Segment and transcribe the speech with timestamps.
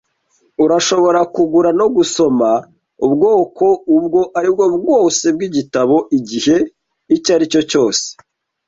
[0.63, 2.49] Urashobora kugura no gusoma
[3.05, 3.65] ubwoko
[3.97, 6.57] ubwo aribwo bwose bw'igitabo igihe
[7.15, 8.05] icyo aricyo cyose.